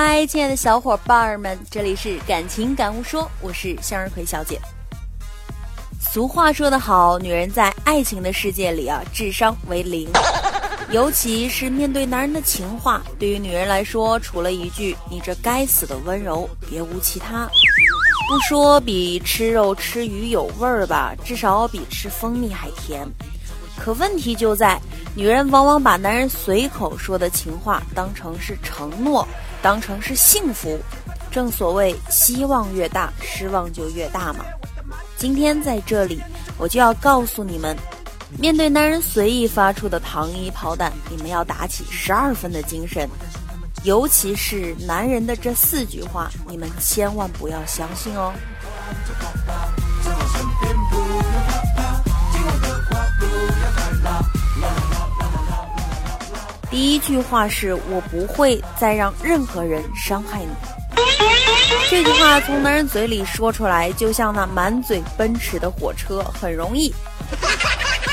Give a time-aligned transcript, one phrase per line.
[0.00, 4.56] 嗨，亲爱的小伙伴们，这里是感情感悟说，我是向日葵小姐。
[6.00, 10.08] 俗话说得好，女人在爱情的世界里啊，智商为零。
[10.92, 17.48] 尤其是面对男人的情话，对于女人来说，除了一句“你这该死的温柔”，别无其他。
[18.28, 23.04] 不说比吃肉吃鱼有味儿吧，至少比吃蜂蜜还甜。
[23.76, 24.80] 可问题就在，
[25.16, 29.26] 女人往往把男人随口说的情话当成是承诺。
[29.62, 30.78] 当成是幸福，
[31.30, 34.44] 正所谓希望越大，失望就越大嘛。
[35.16, 36.22] 今天在这里，
[36.56, 37.76] 我就要告诉你们，
[38.38, 43.08] 面对男人随意发出的糖衣炮弹，你们要打起十二分的精神。
[43.84, 48.32] 尤其是男人的这四句话，你们千万不要相信哦。
[56.78, 60.48] 第一句话是我不会再让任何人伤害你。
[61.90, 66.94] 这句话从男人嘴里说出来，就像那满嘴奔驰的火车，很容易。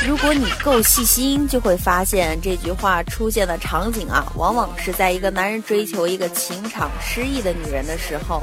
[0.07, 8.41] 如果你够细心，就会发现这句话出现的场景啊，往往是在一个男人追求一个情场失意的女人的时候。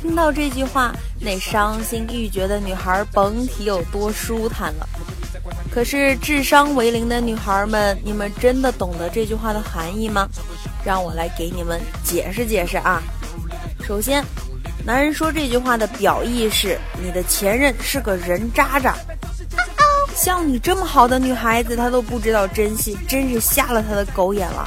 [0.00, 4.88] 听到这句话，那伤心欲绝的女孩甭提有多舒坦了。
[5.76, 10.26] 可是智商为零的女孩们，你们真的懂得这句话的含义吗？
[10.82, 13.02] 让我来给你们解释解释啊。
[13.86, 14.24] 首先，
[14.86, 18.96] 男人说这句话的表意是你的前任是个人渣渣，
[20.14, 24.66] 像你这么好的女孩子，他都不知道珍惜，真是瞎了他的狗眼了。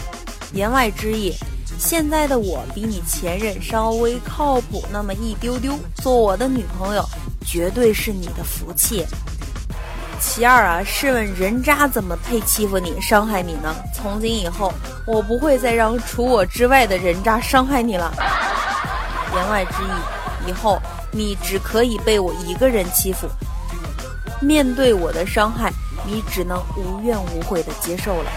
[0.54, 1.34] 言外之意，
[1.80, 7.04] 现在的我比你前任稍微靠谱那么一丢丢，做我的女朋友
[7.44, 9.04] 绝对是你的福气。
[10.22, 13.74] 其二啊，试问人渣怎么配欺负你、伤害你呢？
[13.94, 14.74] 从今以后，
[15.06, 18.14] 我不会再让除我之外的人渣伤害你了。
[19.34, 20.78] 言外之意，以后
[21.12, 23.28] 你只可以被我一个人欺负。
[24.42, 25.72] 面对我的伤害，
[26.06, 28.32] 你只能无怨无悔的接受了。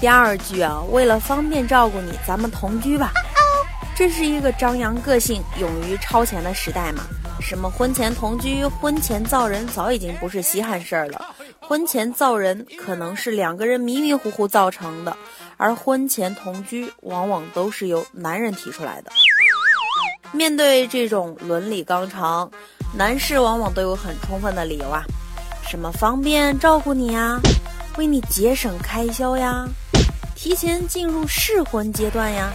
[0.00, 3.12] 第二句啊，为了方便照顾你，咱们同居吧。
[3.96, 7.04] 这是一个张扬个性、勇于超前的时代嘛？
[7.40, 11.24] 什么婚前同居、婚前造人，早已经不是稀罕事儿了。
[11.60, 15.16] 婚前造人可能是两个人迷迷糊糊造成的，
[15.56, 19.12] 而婚前同居往往都是由男人提出来的。
[20.32, 22.50] 面对这种伦理纲常，
[22.96, 25.04] 男士往往都有很充分的理由啊，
[25.68, 27.40] 什么方便照顾你呀，
[27.96, 29.64] 为你节省开销呀，
[30.34, 32.52] 提前进入适婚阶段呀。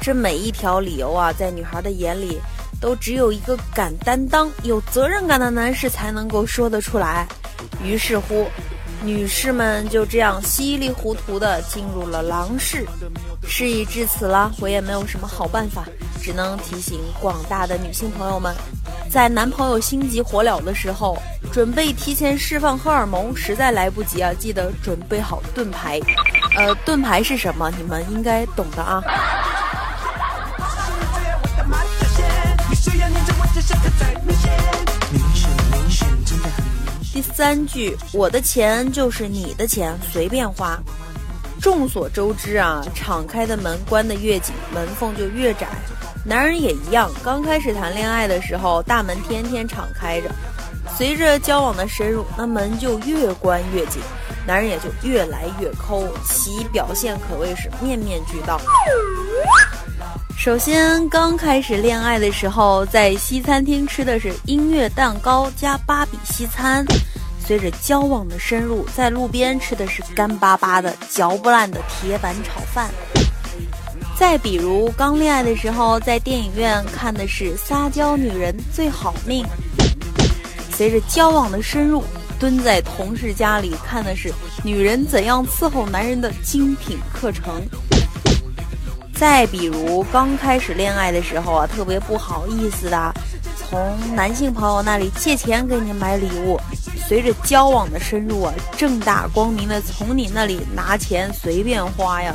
[0.00, 2.40] 这每一条理由啊，在女孩的眼里，
[2.80, 7.26] 都只有一个敢担当、有责任感的男士才能够说得出来。
[7.84, 8.46] 于是乎，
[9.02, 12.86] 女士们就这样稀里糊涂的进入了狼室。
[13.46, 15.84] 事已至此了，我也没有什么好办法，
[16.22, 18.54] 只能提醒广大的女性朋友们，
[19.10, 21.16] 在男朋友心急火燎的时候，
[21.52, 24.32] 准备提前释放荷尔蒙，实在来不及啊！
[24.38, 25.98] 记得准备好盾牌。
[26.56, 27.70] 呃，盾牌是什么？
[27.76, 29.02] 你们应该懂的啊。
[37.12, 40.78] 第三句，我的钱就是你的钱，随便花。
[41.60, 45.66] 众所周知啊，敞开的门关得越紧，门缝就越窄。
[46.24, 50.30] 男人也一样，刚开始谈恋爱的时候，大门天天敞开着，
[50.96, 54.00] 随着交往的深入，那门就越关越紧，
[54.46, 58.60] 男人也就越来越抠，其表现可谓是面面俱到。
[60.38, 66.84] 首先，刚开始恋爱的时候，在西餐厅吃的是音乐蛋糕加芭比西餐；
[67.44, 72.88] 随着交往的深入，在路边吃的是干巴巴的、嚼不烂的铁板炒饭。
[74.16, 79.44] 再比如，刚恋爱的时候，在电影院看的是撒娇女人最好命；
[80.72, 82.04] 随着交往的深入，
[82.38, 84.32] 蹲在同事家里看的是
[84.62, 87.60] 女人怎样伺候男人的精品课程。
[89.18, 93.14] 再比如，刚开始恋爱的时候啊，特别不好意思的，
[93.56, 96.56] 从男性朋友那里借钱给你买礼物，
[97.08, 102.32] 随着交往的深入啊，正大光明的从你那里拿钱随便花呀。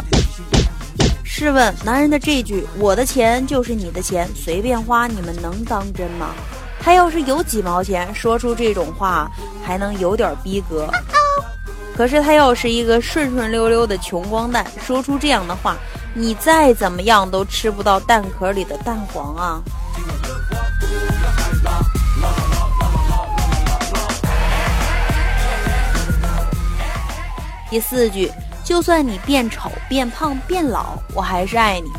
[1.24, 6.36] 试问，男人的这句“我的钱就是你的钱，随便花”，你们能当真吗？
[6.81, 9.31] 他要是有几毛钱，说出这种话
[9.63, 10.89] 还能有点逼格。
[11.95, 15.75] 可是他要是一个顺顺溜溜的穷光蛋，说出这样的话，
[16.15, 19.61] 你再怎么样都吃不到蛋壳里的蛋黄啊！
[27.69, 28.31] 第四句，
[28.63, 31.91] 就算你变丑、变胖、变老，我还是爱你。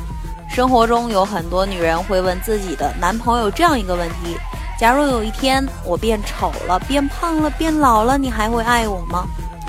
[0.48, 4.36] 生活中有很多女人会问自己的男朋友这样一个问题：
[4.78, 9.24] 假如有一天我变丑了、变胖了、变老了，你还会爱我吗？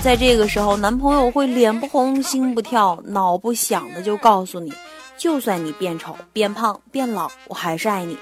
[0.06, 4.72] 在这个时候，男朋友会脸不红、心不跳、脑不响的就告诉你：
[5.18, 8.16] 就算你变丑、变胖、变老，我还是爱你。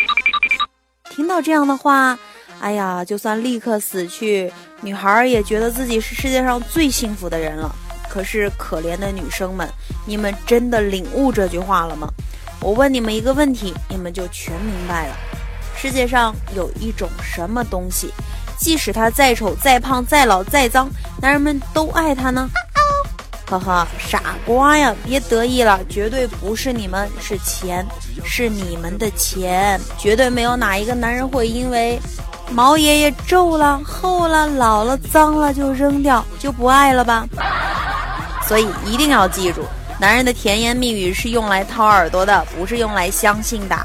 [1.11, 2.19] 听到这样的话，
[2.59, 4.51] 哎呀，就算立刻死去，
[4.81, 7.71] 女孩也觉得自己是世界上最幸福的人了。
[8.09, 9.69] 可是，可怜的女生们，
[10.07, 12.09] 你们真的领悟这句话了吗？
[12.63, 15.15] 我问你们一个问题，你们就全明白了。
[15.77, 18.09] 世界上有一种什么东西，
[18.57, 20.89] 即使他再丑、再胖、再老、再脏，
[21.21, 22.49] 男人们都爱他呢？
[23.47, 27.87] 呵呵，傻瓜呀，别得意了，绝对不是你们，是钱，
[28.25, 32.01] 是你们的钱，绝对没有哪一个男人会因为
[32.51, 37.27] 毛爷爷皱了、厚了、老了、脏了就扔掉，就不爱了吧？
[38.49, 39.63] 所以一定要记住。
[40.01, 43.77] 男人的甜言蜜语是用来掏耳朵的，不是用来相信的。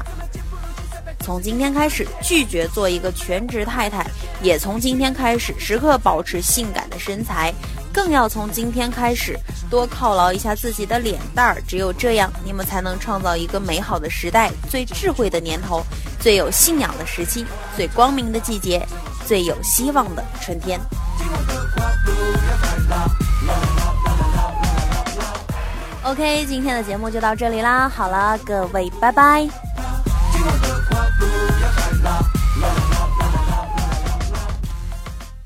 [1.20, 4.04] 从今天开始，拒绝做一个全职太太，
[4.42, 7.52] 也从今天开始时刻保持性感的身材，
[7.92, 9.38] 更要从今天开始
[9.68, 11.62] 多犒劳一下自己的脸蛋儿。
[11.66, 15.84] 只有这样，你们才能创造一个美好的时代，最智慧的年头，
[16.18, 17.44] 最有信仰的时期，
[17.76, 18.86] 最光明的季节，
[19.26, 20.80] 最有希望的春天。
[26.02, 27.88] OK，今天的节目就到这里啦。
[27.88, 29.69] 好了，各位，拜拜。